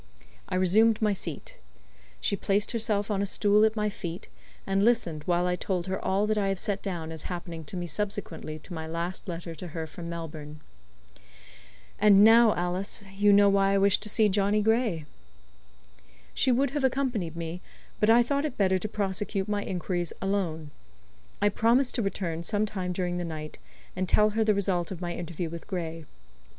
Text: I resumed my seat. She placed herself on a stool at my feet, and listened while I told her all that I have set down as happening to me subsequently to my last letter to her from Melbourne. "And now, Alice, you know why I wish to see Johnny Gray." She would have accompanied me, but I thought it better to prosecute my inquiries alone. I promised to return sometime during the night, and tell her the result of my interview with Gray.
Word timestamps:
I 0.49 0.55
resumed 0.55 0.99
my 0.99 1.13
seat. 1.13 1.59
She 2.19 2.35
placed 2.35 2.71
herself 2.71 3.11
on 3.11 3.21
a 3.21 3.25
stool 3.27 3.63
at 3.65 3.75
my 3.75 3.87
feet, 3.87 4.29
and 4.65 4.81
listened 4.81 5.21
while 5.27 5.45
I 5.45 5.55
told 5.55 5.85
her 5.85 6.03
all 6.03 6.25
that 6.25 6.39
I 6.39 6.47
have 6.47 6.57
set 6.57 6.81
down 6.81 7.11
as 7.11 7.25
happening 7.29 7.63
to 7.65 7.77
me 7.77 7.85
subsequently 7.85 8.57
to 8.57 8.73
my 8.73 8.87
last 8.87 9.27
letter 9.27 9.53
to 9.53 9.67
her 9.67 9.85
from 9.85 10.09
Melbourne. 10.09 10.59
"And 11.99 12.23
now, 12.23 12.55
Alice, 12.55 13.03
you 13.15 13.31
know 13.31 13.47
why 13.47 13.75
I 13.75 13.77
wish 13.77 13.99
to 13.99 14.09
see 14.09 14.27
Johnny 14.27 14.63
Gray." 14.63 15.05
She 16.33 16.51
would 16.51 16.71
have 16.71 16.83
accompanied 16.83 17.35
me, 17.35 17.61
but 17.99 18.09
I 18.09 18.23
thought 18.23 18.43
it 18.43 18.57
better 18.57 18.79
to 18.79 18.87
prosecute 18.89 19.47
my 19.47 19.63
inquiries 19.63 20.13
alone. 20.19 20.71
I 21.43 21.49
promised 21.49 21.93
to 21.93 22.01
return 22.01 22.41
sometime 22.41 22.91
during 22.91 23.19
the 23.19 23.23
night, 23.23 23.59
and 23.95 24.09
tell 24.09 24.31
her 24.31 24.43
the 24.43 24.55
result 24.55 24.89
of 24.89 24.99
my 24.99 25.13
interview 25.13 25.51
with 25.51 25.67
Gray. 25.67 26.07